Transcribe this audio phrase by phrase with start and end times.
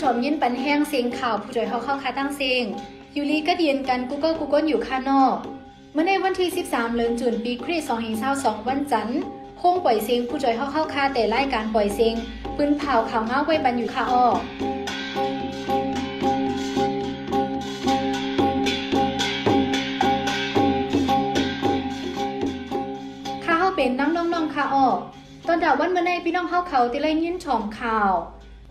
[0.00, 2.64] ค่าพี่น้อถมยินปันแห้งเสียงข่าวผู้จ่อยเฮาเข้าคาตั้งเสียง
[3.16, 5.36] ยูรีก็เดียนกัน Google Google อยู่ค่านอก
[5.92, 7.88] เมื่อในวันที่ 13 เดือนจุนปีคริสต์
[8.28, 9.20] 2522วันจันทร์
[9.60, 12.14] คงปล่อยเสียงผู้จ่อยเฮาเข้าคาแต่รายการปล่อยเสียง
[12.56, 14.26] ปืนเผาข่าวเงาไว้บันอยู่คาอ้อ
[23.44, 24.86] ข้าเฮาเป็นนั่งน้องๆค่าอ้อ
[25.46, 28.14] ตอนดาวันเมื่อในพี่น้องเฮาเขาติไลยินช่องข่าว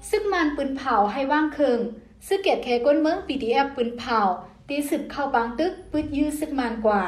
[0.09, 1.79] ซึกมันปืนเผาให้ว่างเคิง
[2.27, 4.19] ซึกเกียดแคก้นเมือง PDF ปืนเผา
[4.67, 7.03] ตีสึกเข้าบางตึกปึดยื้อซึกมันกว่า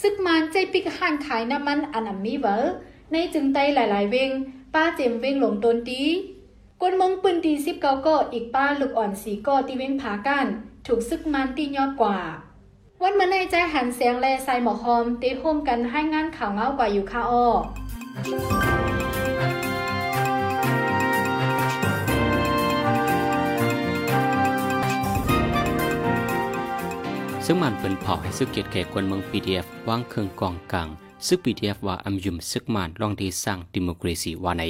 [0.00, 2.72] ซึกมันใจปิกห่านขายน้ำมันอันอัมมีเวอร์
[3.10, 4.30] ในจึงไตหลายๆเวง
[4.74, 6.02] ป้าเจมเวงหลงตนตี
[6.80, 10.46] ก้นเมืองปืนตีสิบเก้าก็อีกป้าลูกอ่อนสีก็ตีเวงผากัน
[10.86, 12.18] ถูกซึกมันตียอดกว่า
[13.02, 17.46] วันเมื่อในใจหันเสียงแลใส่หมอคอมตีโฮมกันให้งานข่าวเงากว่าอยู่ค่ะอ้อ
[27.50, 30.88] ซึ่งมันเป็นเผาให้ซึกเกียรติแก่คนเมือง PDF วางเครื่องกองกลาง
[31.26, 34.64] ซึก PDF ว่าอำยุมซึกมันลองดีสร้างดิโมคราซีว่าใน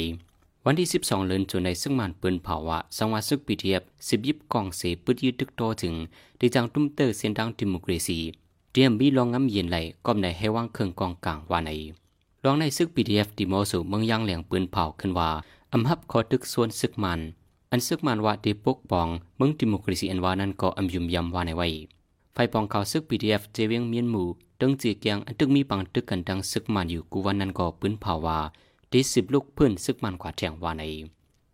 [0.65, 5.95] วันที่ 12 เดือนจุนในซึ่งมันเปิ้นเผาว่าสังวาซึก PDF สิบยิบกองเสปืดยืดตึกโตถึง
[6.39, 8.19] ได้จังตุ้มเตอร์เสียนดังดิโมคราซี
[8.73, 11.71] เตรียมบีลองงำเย็นไหลก็ในให้วางเครื่องกองกลางว่าใน
[12.45, 15.31] ลองในซึก PDF ดิโมสู่เมืองย่างเหลียงปืนเผาขึ้นว่า
[15.73, 17.21] อำหับขอตึกส่วนซึกมัน
[17.71, 21.69] อันซึกมันว่าได้ปกป้องเมืองดิโมคราซีอันว่านั้นก็อำยุมยำว่าในไว้
[22.41, 24.29] ไฟปองเขาซึก PDF เจเวียงเมียนหมู่
[24.61, 28.39] ตึงจีเกียงอันตึกมีปังตึกกันดังซึกมันอยู่กูวันนั้นก็ปืนเผาวา
[28.93, 30.83] ด้สิบลูกเพื่อนซึกมันกว่าแจงว่าใน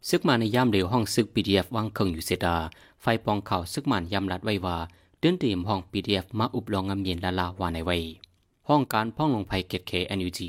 [0.09, 2.57] ซึกมันในย่ามเร็วห้องซึก PDF วางเครื่องอยู่เสดา
[3.03, 4.77] ไฟปองเขาซึกมันยำรัดไว้ว่า
[5.21, 7.97] เดินเตรียมห้อง PDF มาอุบลองงำเย็นละลาว่าในไว้
[8.69, 10.41] ห้องการพ่องลงไฟเกตเค NUG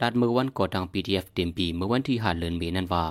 [0.00, 3.04] ลาดเมื่อวันก่อดัง PDF เต็มปีเมื่อวันที่หาเลือนเมนั้นว่า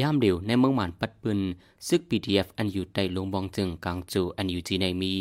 [0.00, 1.40] ย่ามเร็วในเมืองมันปัดปืน
[1.88, 5.14] ซึก PDF อันอยู่ใต้ลงบองจึงกลางจู NUG ในมี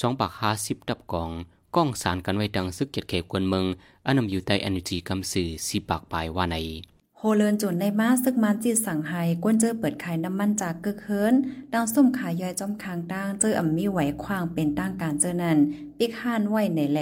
[0.00, 1.30] สองปากหาสิบดับกอง
[1.76, 3.66] กล้องสารกันไว้ดังซึกเกียร์เขกวนเมือง
[4.06, 6.56] อันนำอยู่ใต้ NUG กำสื่อสีปากปลายว่าใน
[7.18, 11.34] โฮเลินจนในมาซึกมันจีสั่งไห้กวนเจอเปิดขายน้ำมันจากกึกเฮิรน
[11.72, 15.58] ดังส้มขายย่อยจอมคางด่างเจออ่ำมีไหวควางเป็นตั้งการเจอนัน
[15.98, 17.00] ปิกห้านไหวในแล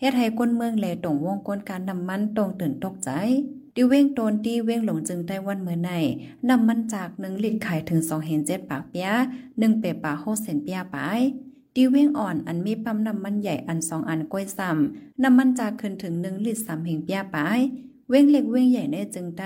[0.00, 3.10] เฮ็ดให้ก้นเมืองแลตรงวงกลการน้ำมันตรงตื่นตกใจ
[3.74, 5.90] ดิเว้งโตนตีเว้งหลงจึงได้วันเมื่อใน
[6.48, 9.08] น้ำมันจากหนึ่งลิตรขายถึงสองเห็นเจ็ดปากเปีย
[9.58, 10.96] หนึ่งเปปาโฮเซนเปียไป
[11.76, 17.36] ดิเว้งอ่อนอันมีปั๊มน้ำมันใหญ่อันสองอันก้อยซ้ำน้ำมันจากขึ้นถึงหนึ่งลิตรสามเห็นเปียไป
[18.08, 19.44] เว้งเล็กเว้งใหญ่ในจึงใด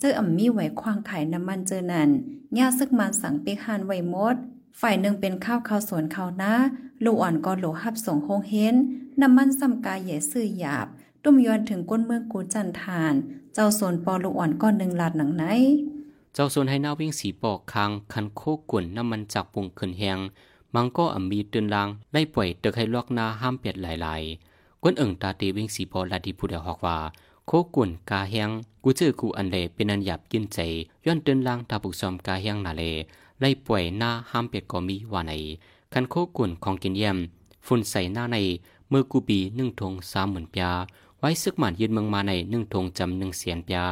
[0.00, 2.10] เจออ่ำมีไหวควางขายน้ำมันเจอนัน
[2.58, 4.36] ย่าซึกมันสั่งเปกหานไว้มด
[4.80, 6.54] ฝ่ายหนึ่งเป็นข้าวข้าวสวนข้าวนา
[7.04, 8.74] ลูกอ่อนก็โหลหับส่งโฮงเฮน
[9.20, 10.86] น้ำมันซ้ำกายใหญ่ซื่อหยาบ
[11.22, 13.14] ตุ้มยอนถึงก้นเมืองกูจันทาน
[13.54, 15.44] เจ้าสวนปอลูกอ่อนก้อนหนึ่งหลาดหนังไหน
[16.34, 20.18] เจ้าสวนให้หน้าวิ่งสีปอกคางคันโคกวนน้ำมันจากปุ่งขึ้นแหง
[20.74, 26.96] มังก็อ่ำมีเตือนลางไล่ปล่อยเตึกให้ลอกนาห้ามเปียดหลายๆกวนเอิงตาตีวิ่งสีปอลาดีผู้เดียวฮอกว่า
[27.46, 28.50] โคกวนกาแหง
[28.82, 30.58] กูเจอกูอันเลเป็นอันหยาบกินใจ
[31.06, 32.82] ย้อนเตือนลางตาบุกซอมกาแหงนาเล
[33.40, 35.32] ไล่ป่วยหน้าห้ามเปียดก็มีว่าใน
[35.92, 37.16] คันโคกวนของกินเยี่ยม
[37.66, 38.36] ฝุ่นใส่หน้าใน
[38.88, 40.72] เมื่อกูปีหนึ่งทงสามหมื่นปยา
[41.18, 43.84] ไว้ซึกหมันยืนเมืองมาในหนึ่งทงจำหนึ่งเสียนปยา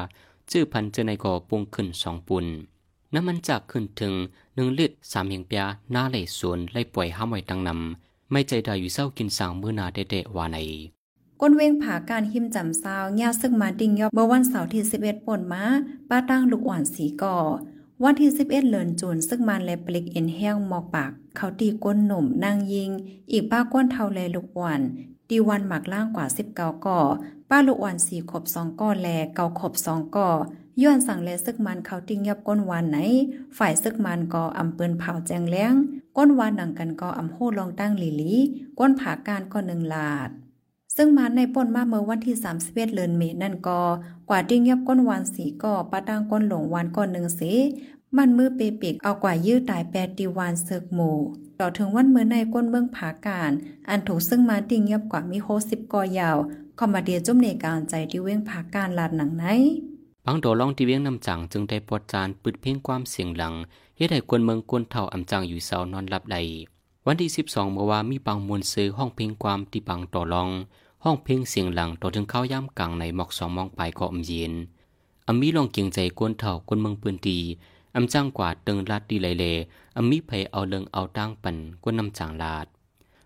[0.50, 2.46] ชื่อพันเจอในก่อปุงขึ้นสองปุน
[3.14, 4.14] น้ำมันจากขึ้นถึง
[4.54, 5.60] หนึ่งลิตรสามเหียงปย
[5.92, 10.58] หน้าไหลสวนไล่ป่วยห้ามไว้ตั้งนำไม่ใจดาอยู่เศร้ากินสางมือนาเดะๆว่าใน
[11.40, 15.64] ก้นเวงผาการหิมจำซาวย่าซึกมาดิ่งยอบเมื่อวันเสาร์ที่ 11ป่นมา
[16.08, 17.36] ป้าตั้งลูกอ่อนสีก่อ
[18.02, 22.90] วันที่ 11 เลือนจูนซึกมันและปลิกเอ็นแห้งหมอกปาก เขาตีก้นหนุ่มนางยิง
[23.32, 24.80] อีกป้าก้นเทาแลลูกอ่อน
[25.28, 27.00] ตีวันหมักล่างกว่า 19 ก่อ
[27.50, 30.28] ป้าลูกอ่อนสีขบสองก่อแลเกาขบสองก่อ
[30.80, 32.98] ย้อนสั่งแลซึกมันเขาติ้งยับก้นวานไหน
[33.58, 35.74] ฝ่ายซึกมันก็อำเปืนเผาแจงแล้ง
[36.16, 38.32] ก้นวานหนังกันก็อำโหลองตั้งหลีหลี
[38.78, 40.30] ก้นผาการก็หนึ่งลาด
[40.96, 43.80] ซึ่งมันในป่นมาเมื่อวันที่31เดือนเมษนั่นก็
[44.28, 47.40] กว่าดิ้งยับก้นวานสีก็ปะตั้งก้นหลงวานก้อนหนึ่งเส
[48.16, 51.18] มันมือเปปิกเอากว่ายื้อตายแปดตีวานเซิกหมู่
[51.60, 53.50] ต่อถึงวันเมื่อในก้นเมืองผาการ
[53.88, 56.36] อันถูกซึ่งมาดิ้งยับกว่ามีโฮสิบกอยาว
[56.78, 59.44] คอมมาเดียจุ่มในการใจที่เว้งผาการลาดหนังไหน
[60.26, 63.54] บางโดลองที่เวียงนำจังจึงได้ปลดจานปึดเพ่งความเสียงหลัง
[63.96, 66.36] เฮ็ดให้กวนเมืองกวนเท่าอำจังอยู่เสานอนหลับใด
[67.06, 70.48] วันที่ 12เมื่อวามีบางมวลซื้อห้องเพลงความที่บางต่อรอง
[71.04, 74.52] ห้องเพลงเสียงหลังต่อถึงเข้าย่ำกลางในหมอกสองมองไปก็อมเย็น
[75.26, 77.38] อำมีลองเกียงใจกวนเท่ากวนเมืองปืนตี
[77.96, 79.44] อำจังกว่าตึงลาดดีไหลเล
[79.96, 82.66] อำมีไผเอาเลิงเอาตั้งปันกวนนำจางลาด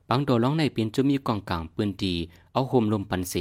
[0.08, 2.14] บางโดร้องในเปลี่ยนจุมีกองกลางปืนตี
[2.52, 3.34] เอาโฮมลมปันเส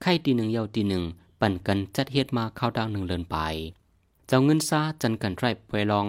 [0.00, 1.04] ไข่ตีหนึ่งเยาตีหนึ่ง
[1.40, 3.36] ปั่นกันจัดเฮ็ดมาเข้าดาวหนึ่งเลินไป
[4.26, 6.06] เจ้าเงินซาจันกันไรไปลอง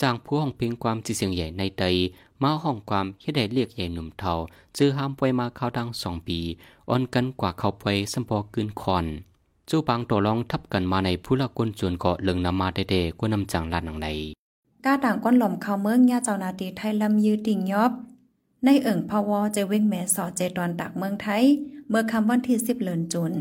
[0.00, 1.84] จางผู้ห้องเพลงความจีเสียงใหญ่ในใด
[2.42, 4.32] มาห้องความเฮ็ดได้เรียกใหญ่หนุ่มเทา
[4.76, 6.38] จื้อห้ามปล่อยมาเข้าดังสองปี
[6.88, 9.06] อ่อนกันกว่าเขาไปสัมพอกืนคอน
[9.68, 14.08] จู้บางตัวลองทับกันมาในผู้ละกนจวนเกาะเลิงนำมาได้ๆกว่านำจังลานหนังใน
[14.84, 17.92] กาต่างก้อนหล่อมเขาเมืองยาเจ้านาตีไทยลำยือติ่งยอบ
[18.64, 21.44] ในเอิ่งพาวอจะเว้งแม่สอเจตอนตักเมืองไทย
[21.88, 23.32] เมื่อคำวันที่สิบเลินจุน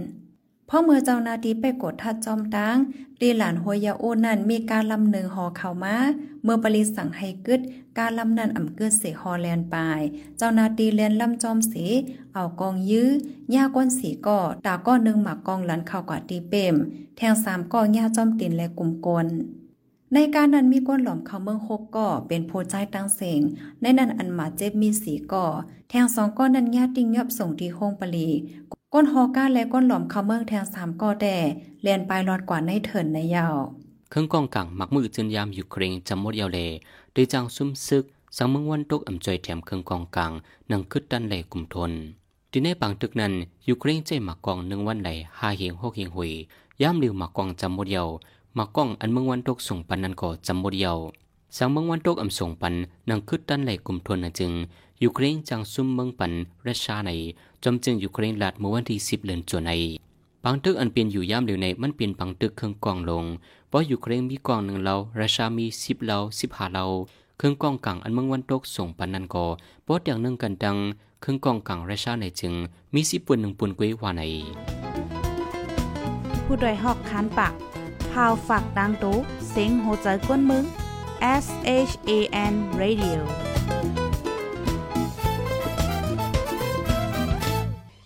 [0.71, 2.77] พ่อเมื่อเจ้านาทีไปกดทัดจอมตัง
[3.21, 5.97] ตีหลานหัวยาโอนั่นมีการลำหนึ่งหอเข้ามา
[6.43, 7.61] เมื่อบริสั่งให้กึด
[7.97, 10.01] การลำนันอ่ำกึดเสฮอแลนปลาย
[10.37, 11.85] เจ้านาตีเลียนลำจอมสี
[12.33, 13.09] เอากองยื้อ
[13.53, 16.75] ย่าก้นสีก่อตาก้อนหนึ่งหมักกองหลันเข้ากว่าตีเปม
[17.17, 19.27] แทงสามก่อย่าจอมตินและกลุ่มกล
[20.13, 23.41] ในการนั้นมีก้นหลอมเขาเมืองหกก่อเป็นโพใจตั้งเสง
[23.81, 25.45] ในนั้นอันหมาเจ็บมีสีก่อ
[25.89, 28.29] แทงสองก้อนนั้นญาติงยอบส่งที่โฮงปลี
[28.93, 31.35] ก้นฮอก้าและก้นหลอมเขาเมืองแทงสามก่อแต่
[31.81, 33.55] เลียนปลายรอดกว่าในเถินในยาว
[34.09, 36.59] เครื่องกองกังมักมือจืนยามยูเครนจำหมดยาวเล
[37.15, 38.03] ด้วยจังซุ่มซึก
[38.37, 40.31] สังเมืองวันตกอ่ำจอยแถมเครื่องกองกัง
[40.71, 41.91] นังคึดดันไหลกลุ่มทน
[42.51, 43.33] ที่ในบางตึกนั้น
[43.67, 45.09] ยูเครนใจหมักกองหนึ่งวันไหล
[45.39, 46.31] ห้าเหียงหกเหียงหุย
[46.81, 48.09] ย่ามเร็วหมักกองจำหมดยาว
[48.57, 50.97] มากล้องอันเมืองวันตกส่งปันนันก็จำบดเดียว
[51.57, 52.73] สังเมืองวันตกอำส่งปัน
[53.09, 54.51] นังคึดตันไหลกลุ่มทนนจึง
[55.03, 56.31] ยูเครนจังซุ่มเมืองปัน
[56.67, 57.11] รัสเซียใน
[57.63, 59.71] จอมจึงยูเครนลาดเมื่อวันที่สิบเดือนจวนใน
[60.43, 63.25] ปังตึกอันเป็นอยู่ย่ามเหลวในมันเป็นปังตึกเครื่องกองลง
[63.69, 66.85] เพราะยูเครนมีกองหนึ่งเรารัสเซียมีสิบเราสิบหาเรา
[67.37, 69.45] เครื่องกองกังอันเมืองวันตกส่งปันนันก็
[69.83, 70.77] เพราะอย่างนึ่งกันดัง
[71.21, 72.53] เครื่องกองกังรัสเซียในจึง
[72.93, 74.21] มีสิบปุ่นหนึ่งปุ่นกวยว่าใน
[76.45, 77.53] ผู้โดยหอกคานปาก
[78.11, 79.15] พาวฝากดังตู้
[79.49, 80.65] เซ็งโหใจกวนมึง
[81.21, 81.45] S
[81.89, 82.19] H A
[82.51, 83.19] N Radio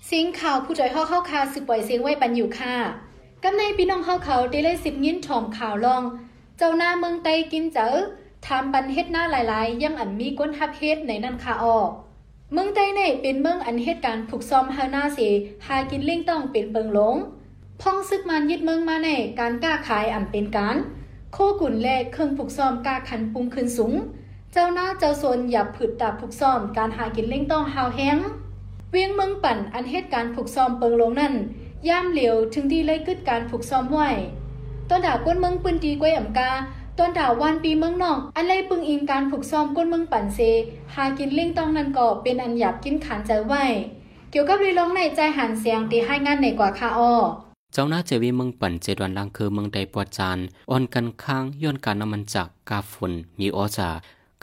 [0.05, 2.75] เสียงข่าวผู้จ่อยห่อเข้าคาสืบปล่อยเสียงไว้ปันอยู่ค่ะ
[3.43, 6.03] กำในพี่น้องเข้าเขาได้เลยสิบยินถ่อมข่าวลอง
[6.57, 7.95] เจ้าหน้าเมืองไตกินเจอ
[8.47, 11.89] ทำบันเฮ็ดหน้าหลายๆ ยังอันมีก้นฮับเฮ็ดในนั่นค่ะออก
[12.51, 15.19] เมืองไตในเป็นเมืองอันเหตุการณ์ผูกซ้อมฮาหน้าเส
[15.65, 17.15] หากินเล่งต้องเป็นเปิงหลง
[17.81, 19.09] พ่องซึกมันยึดเมืองมาใน
[19.39, 20.75] การกล้าขายอันเป็นการ
[21.35, 23.93] โคกุ่นแลกเครื่องผูกซ้อมกาขันปุ่มขึ้นสูง
[24.53, 28.17] เจ้าหน้าเจ้าโซนหยับผืดตาผูกซ้อมการหากินเล่งต้องหาวแห้ง
[28.91, 31.33] เวียงเมืองปั่นอันเหตุการผูกซ้อมเปิงลงนั่น
[31.87, 33.99] ย่ามเหลียวถึงที่เลยกึดการผูกซ้อมไหว
[34.89, 36.51] ต้นดาวก้นเมืองปืนดีกวยอ่ำกา
[36.97, 40.39] ต้นดาววันปีเมืองนอก อันเลยปึงอิงการผูกซ้อมก้นเมืองปั่นเซ
[40.95, 43.53] หากินเล่งต้องนั่นก็เป็นอันหยับกินขันใจไหว
[44.31, 47.15] เกี่ยวกับรีลองในใจหันเสียงตีให้งานในกว่าคาอ้อ
[47.75, 50.37] เจ้าหน้าเจวีเมืองปั่นเจดวันลังคือเมืองใดปวดจาน
[50.71, 53.89] อ่อนกันข้างย้อนการน้ำมันจากกาฝนมีออจา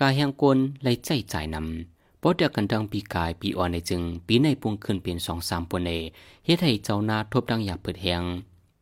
[0.00, 5.90] กาแหงกลไลใจจ่ายนำปอดเดียกันดังปีกายปีอ่อนในจึง ปีในปุงขึ้นเป็นสองสามปนเอ
[6.44, 8.22] เฮ็ดให้เจ้าหน้าทบดังอยากเปิดแหง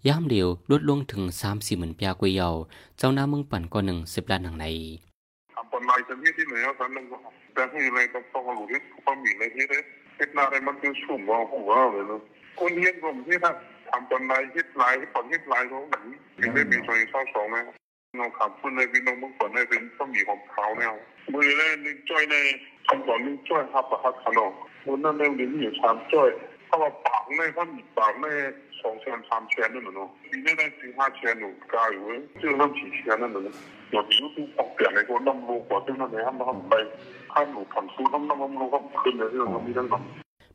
[0.07, 2.49] ย่ามเดียวลดลงถึงสามสี่หมื่นปียกวยเยา
[2.97, 4.65] เจ้าหน้าเมืองปันก็หนึ่งสิบล้านหนังใน
[5.89, 7.05] ลายจะมีที่ไหนอะสันนึง
[7.53, 9.79] แต่ที่อะไรก็ต้องหลุดที่ความมีอะไรที่ได้
[10.15, 12.21] เฮ็นาอะไรมันคือชุ่มว่าหัวเลยนะ
[12.59, 13.51] คนเฮียนผมที่ถ้า
[13.89, 16.03] ทำปนลายเฮ็ดลายที่ปนเฮ็ดลายเขาเหมือน
[16.53, 17.57] ไม่มีซอยเศร้าสองไหม
[18.19, 20.95] น้องขับคุณเลยพี่น้องมึงก่อนได้เป็นต้องมีของเขาแนว
[21.33, 22.35] มือเลยนึงจ้อยใน
[22.87, 24.53] คำสอนนึงจ้อยครับประคับขนม
[24.85, 26.29] มันนั่นเรื่องนี้อยู่สามจ้อย
[26.69, 28.25] ถ้าว่าปากในท่านปากใน
[28.81, 32.03] สองแสนสามแสนนั่นน่ะเนาะปีนี้ได้สี่ห้าแสนหนูกลายอยู่
[32.41, 33.55] ชื่อน้ำสี่แสนนั่นน่ะเนาะ
[33.89, 36.73] เดี๋ยวนี้ต้องปอกเปลี่ยนในคนน้ำรูกว่าที่นั่นเลยห้ามทำไป
[37.33, 40.01] ข้าหนูผ่อนสู้น้ำน้ำรูก็ขึ้นเลยที่เรามีทั้งนั้น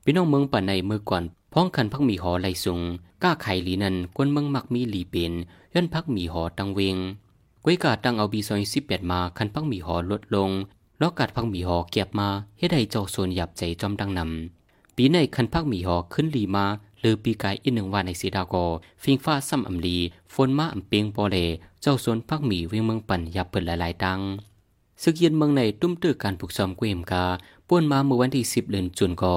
[0.05, 2.81] พี่น้องเมืองป่าในเมื่อก่อนพ้องคันพักมีหอไหลสูง
[3.23, 5.33] ก้าไข่ลีนันกวนเมืองมักมีลีเป็น
[5.75, 6.97] ย้อนพักมีหอตังเวง
[7.65, 10.51] ก้วยกาดตังเอาบีซอยสิบแปดมาคันพักมีหอลดลง
[11.01, 14.60] ลอกกาดพักมีหอเก็บมาเฮ็ดให้เจ้าโซนหยับใจจอมดังนำ
[15.03, 16.67] ปีในคันพักมีหอขึ้นลีมา
[17.01, 18.65] หรือปีกายอีกหนึ่งวันในสีดากอ
[19.03, 19.97] ฟิงฟ้าซ้ำอำลี
[20.35, 21.37] ฝนมาอำเปียงปอเล
[21.83, 24.21] เจ้าโซนพักมีเวียงเมืองปั่นหยับเปิดหลายๆตัง
[25.03, 27.25] ศึกเย็นเมืองในตุ้มตื้อการผูกซ้อมเกวมกา
[27.69, 29.35] ป่วนมาเมื่อวันที่สิบเดือนจุนกอ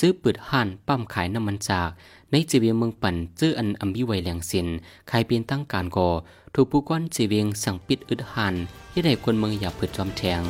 [0.00, 1.88] ซื้อปืดห่านปั้มขายน้ำมันจาก
[2.30, 4.66] ในจีเวียงเมืองปั่นเจออันอัมบิไวแหลงเสียน
[5.08, 6.08] ใครเป็นตั้งการกอ
[6.54, 8.54] ถูกผู้ก้อนจีเวียงสั่งปิดอึดหัน
[8.92, 10.44] ที่ให้คนเมืองอย่าเผิดจอมแทง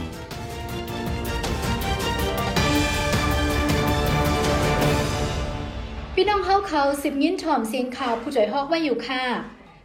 [6.34, 9.22] น้องเฮาเขาสิบยินถ่อมเสียงข่าวผู้จ่อยฮอกไว้อยู่ค่ะ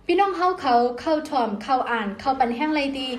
[0.06, 3.10] พี่น้องเฮาเขาเข้าถ่อมเข้าอ่านเข้าปันแห้งไรดี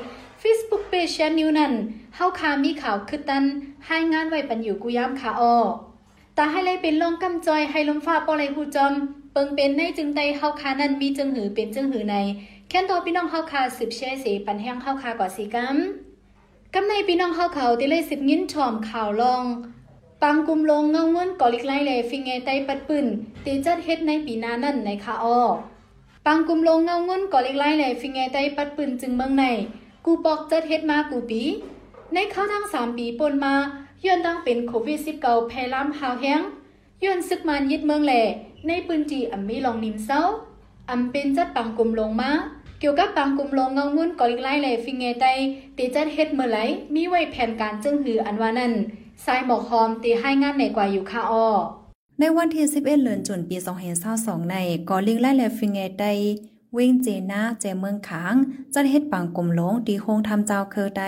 [0.43, 1.73] Facebook Page แชนนิวนั่น
[2.17, 3.45] เฮาคามีข่าวคือตัน
[3.87, 5.57] ให้งานไว้ปันอยู่กุยามค่ะออ
[6.37, 8.93] ตาให้เลยเป็นลองกำจอยให้ลมฟ้าปอเลยผู้จอม
[9.33, 12.17] เปิงเป็นในจึงใดเฮาคานั่นมีจึงหือเป็นจึงหือใน
[12.69, 19.45] แค่ตัวพี่น้องเฮาคาสืบแช่เสปันแห้งเฮาคากว่าสีกำกำในพี่น้องเฮาเขาที่เลยสิบยินถ่อมข่าวลอง
[20.23, 23.07] ปังกุมลงเงาเงินก่อลิกไล่แลฟิงไงไตปัดปืน
[23.45, 25.41] ตีจัดเฮ็ดในปีหน้านั่นในคาออ
[26.27, 29.45] ปังกุมลงเงาเงินก่อลิกไล่แลฟิงไงไตปัดปืนจึงเมืองใน
[30.05, 31.43] กูปอกจัดเฮ็ดมากูปี
[32.13, 33.55] ในเข้าทั้งสามปีปนมา
[34.05, 36.41] ย้อนตั้งเป็นโควิด19แพร่ล้ำหาวแห้ง
[37.05, 38.23] ย้อนซึกมันยึดเมืองแหล่
[38.67, 40.21] ในปืนจีอำมีลองนิมเศร้า
[40.91, 42.31] อำเป็นจัดปังกุมลงมา
[42.81, 45.27] เกี่ยวกับปังกุมลงเงาเงินก่อลิกไล่แลฟิงไงไต
[45.77, 46.59] ตีจัดเฮ็ดเมื่อไหล
[46.95, 48.73] มีไว้แผนการจึงหืออันว่านั้น
[49.27, 51.49] สายหมอกหอมตีให้งานในกว่าอยู่ค่ะอ้อ
[52.19, 53.57] ในวันที่ 11 เดือนจุนปี
[54.03, 54.57] 2022ใน
[54.89, 56.07] กอลิงไล่และฟิงเงได
[56.75, 58.35] เว้งเจนาเจเมืองขาง
[58.75, 61.03] จัดเฮ็ดปังกลมหลงตีโคงทำเจ้าเคอได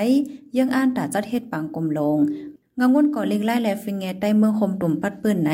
[0.56, 2.18] ยังอ่านตาจัดเฮ็ดปังกลมหลง
[2.78, 5.50] งางวนกอลิงไล่และฟิงเงไดเมืองคมตุ่มปัดปืนไหน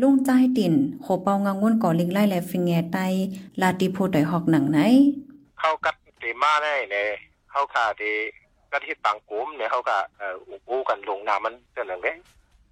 [0.00, 2.98] ลุงใจายติ่นโขเปางางวนกอลิงไล่และฟิงเงได
[3.60, 4.78] ลาติโพดอยหอกหนังไหน
[5.58, 7.08] เข้ากัดตีมาได้เนี่ย
[7.50, 7.84] เข้าขา
[8.82, 10.36] ตีกัดที่ปังกลุ่มเนี่ยเขาก็เอ่อ
[10.68, 12.14] อู้กันลงน้ำมันเท่านั้นเด้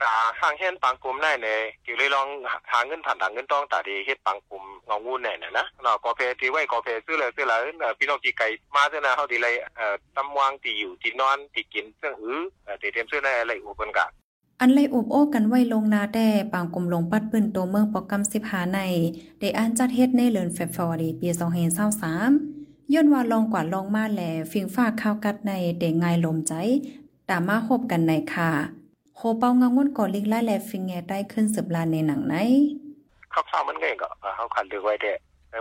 [0.02, 2.28] ตาห้างเฮ็ดปังกลุ่มได้เนี่ยกี่เลยลอง
[2.72, 8.44] หาเงินผ่านทางเงินต้องตาดีเฮ็ดปังกลุ่มงงูเนี่ยนะนะเนาะกอเพที่ไว้กอเพซื้อเลยซื้อเลยเอ่อพี่น้องที่ไกล
[8.74, 14.06] มาเท่านั้นเฮาดีเลยเอ่อตำวางที่อยู่ที่นอนที่กินเครื่องอื้อเอ่อเตรียมซื้อได้อะไรอุปกรณ์กะ
[14.60, 18.78] อันไลอุบโอ้กันไว้ลงนาแต่ปางกลมลงปัดปืนตัวเมืองปอกกำสิบหาใน
[19.40, 26.52] ได้อ่านจัดเฮ็ดในเดือนเฟบรุรีปี2023 ย้อนว่าลองกว่าลองมาแลฟิงฟ้าข้าวกัดในเดง่ายลมใจ
[27.30, 28.50] ตามมาคบกันในค่ะ
[29.16, 32.34] โคเปางางวนก่อลิงไล่แลฟิงแงได้ขึ้นสืบลานในหนังไหน
[33.32, 35.12] ข้าวๆมันไงก็เอ่อเขาคันเลือกไว้ได้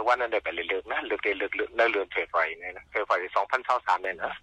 [0.08, 3.16] วันนั้นได้ไปเลือกนะเลือกได้เลือกเลือกได้เลือนเฟรไว้เนี่ยนะเฟรไว้
[3.62, 4.34] 2023เนี่ยนะ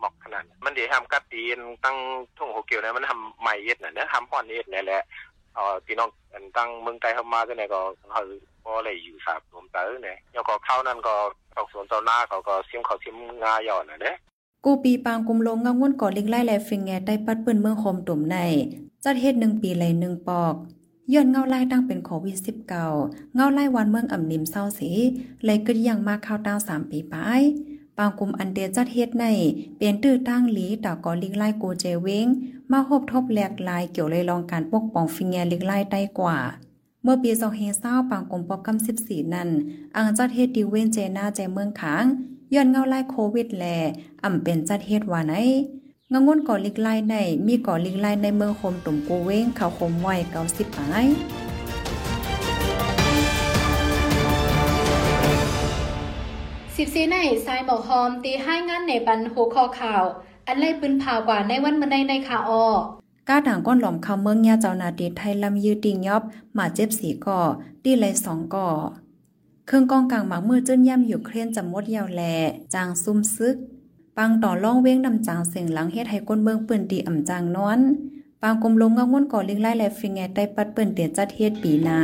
[0.00, 1.96] หมาะขนาดนั้นมันได้ทำกัดตีนตั้ง
[2.36, 5.02] ทุ่งโฮเกียวเนี่ยมันทำใหม่เอ็ดน่ะนะทำฮ้อนเอ็ดเนี่ยแหละ
[5.54, 6.08] เออพี่น้อง
[6.56, 7.80] ตั้งเมืองไทยเข้ามาจังได๋ก็
[8.12, 8.22] เฮา
[8.64, 11.14] บ่ได้อยู่สาบรวมเตอเนี่ยแล้วก็เข้านั้นก็
[11.56, 14.12] ออกสวนเจ้าหน้าเขาก็ซิมเขาซิมงาย่อนน่ะเด้
[14.64, 18.36] กูปีปางกุมลงงางวนก่อลิงไล่แลฟิงแงได้ปัดเปืนเมืองโคมตุ่มใน
[19.04, 20.54] จัดเฮ็ดหนึ่งปีไหลหนึ่งปอก
[21.12, 22.36] ย้อนเงาไล่ตั้งเป็นโควิด
[22.84, 24.90] 19เงาไล่วันเมืองอ่ำนิมเศร้าสี
[25.44, 27.16] เลยกึดยังมาเข้าดาวสามปีไป
[27.98, 29.24] ปางกุมอันเดียจัดเฮ็ดใน
[29.76, 32.26] เปลี่ยนตื้อตั้งหลีตากอลิงไล่โกเจเวง
[32.72, 36.38] มาหบทบแหลกลายเกี่ยวเลยลองการปกป้องฟิงแงลิงไล่ได้กว่า
[37.06, 37.30] เมื่อปี
[37.70, 39.48] 2020ปางกุมปอกกำ14นั้น
[39.96, 42.04] อังจัดเฮดดิเวนเจนาใจเมืองขาง
[42.54, 43.64] ย้อนเงาไล่โควิดแล
[44.24, 45.34] อ่ำเป็นจัดเฮดว่าไหน
[46.12, 50.14] งงนก่อลิกไล่ในมีก่อลิกไล่ในเมืองคมตุ่มกูเว้งเขาคมไว้
[50.46, 51.06] 90ปาย
[56.76, 60.02] สิบสีในสายหมอกหอมตีให้งานในปันหัวข้อข่าว
[60.46, 62.66] อันไล่ปืนผ่ากว่าในวันมันในในข่าวอ้อ
[63.28, 66.22] ก้าด่างก้นหลอมคำเมืองยาเจ้านาดีไทยลำยืดติงยอบ
[66.54, 67.40] หมาเจ็บสีก่อ
[67.84, 68.68] ดีเลยสองก่อ
[69.66, 72.22] เครื่องกองกลางหมากมือจื้นย่ำอยู่เครียนจำมดยาวแล
[72.74, 73.56] จางซุ่มซึก
[74.16, 77.80] ปังต่อล่องเว้งนำจางเสียงหลังเฮ็ดให้ก้นเมืองปืนตีอ่ำจางนอน
[78.42, 82.00] ปางกลมลงเงางวนก่อเลิงไล่แลฟิงแงได้ปัดเปิ้นเตียนจัดเฮ็ดปีนา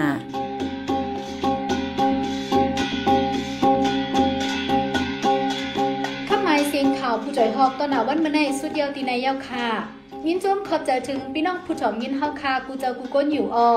[6.29, 13.71] ข้ามายเสียงข่าวผู้จ่อยฮอกตอนหนาวันเมันในสุดเดียวตีในเย้าค่ะ ยินจมขอบใจถึงพี่น้องผู้ถอมยินเฮาคากูเจ้ากูก้นอยู่อ้อ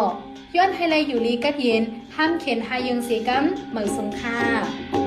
[0.56, 1.84] ย้อนให้ไลยอยู่ลีกัดเย็น
[2.16, 5.03] ห้ามเข็นหายังเสียกันเหมือสงค่า